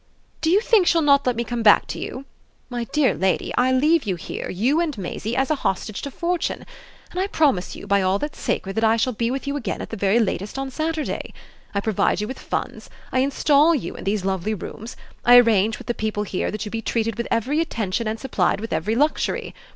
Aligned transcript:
"Do 0.41 0.49
you 0.49 0.61
think 0.61 0.87
she'll 0.87 1.03
not 1.03 1.27
let 1.27 1.35
me 1.35 1.43
come 1.43 1.61
back 1.61 1.85
to 1.89 1.99
you? 1.99 2.25
My 2.71 2.85
dear 2.85 3.13
lady, 3.13 3.53
I 3.55 3.71
leave 3.71 4.03
you 4.05 4.15
here, 4.15 4.49
you 4.49 4.81
and 4.81 4.97
Maisie, 4.97 5.35
as 5.35 5.51
a 5.51 5.57
hostage 5.61 6.01
to 6.01 6.09
fortune, 6.09 6.65
and 7.11 7.19
I 7.19 7.27
promise 7.27 7.75
you 7.75 7.85
by 7.85 8.01
all 8.01 8.17
that's 8.17 8.39
sacred 8.39 8.73
that 8.77 8.83
I 8.83 8.97
shall 8.97 9.13
be 9.13 9.29
with 9.29 9.45
you 9.45 9.55
again 9.55 9.79
at 9.79 9.91
the 9.91 9.95
very 9.97 10.19
latest 10.19 10.57
on 10.57 10.71
Saturday. 10.71 11.35
I 11.75 11.81
provide 11.81 12.19
you 12.19 12.27
with 12.27 12.39
funds; 12.39 12.89
I 13.11 13.19
install 13.19 13.75
you 13.75 13.95
in 13.95 14.03
these 14.03 14.25
lovely 14.25 14.55
rooms; 14.55 14.95
I 15.23 15.37
arrange 15.37 15.77
with 15.77 15.85
the 15.85 15.93
people 15.93 16.23
here 16.23 16.49
that 16.49 16.65
you 16.65 16.71
be 16.71 16.81
treated 16.81 17.15
with 17.15 17.27
every 17.29 17.59
attention 17.61 18.07
and 18.07 18.19
supplied 18.19 18.59
with 18.59 18.73
every 18.73 18.95
luxury. 18.95 19.53